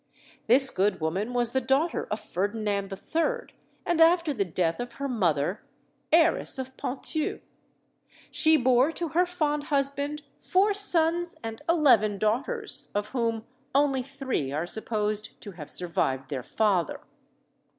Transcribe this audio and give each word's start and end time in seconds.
This 0.47 0.71
good 0.71 0.99
woman 0.99 1.31
was 1.31 1.51
the 1.51 1.61
daughter 1.61 2.07
of 2.09 2.19
Ferdinand 2.19 2.91
III., 2.91 3.53
and 3.85 4.01
after 4.01 4.33
the 4.33 4.43
death 4.43 4.79
of 4.79 4.93
her 4.93 5.07
mother, 5.07 5.61
heiress 6.11 6.57
of 6.57 6.75
Ponthieu. 6.75 7.39
She 8.31 8.57
bore 8.57 8.91
to 8.93 9.09
her 9.09 9.27
fond 9.27 9.65
husband 9.65 10.23
four 10.39 10.73
sons 10.73 11.37
and 11.43 11.61
eleven 11.69 12.17
daughters, 12.17 12.89
of 12.95 13.09
whom 13.09 13.45
only 13.75 14.01
three 14.01 14.51
are 14.51 14.65
supposed 14.65 15.39
to 15.41 15.51
have 15.51 15.69
survived 15.69 16.31
their 16.31 16.41
father. 16.41 17.01